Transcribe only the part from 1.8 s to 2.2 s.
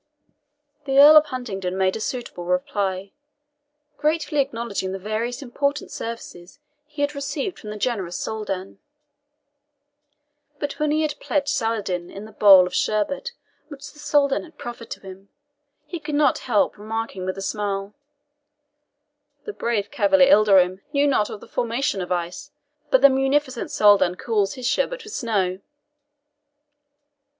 a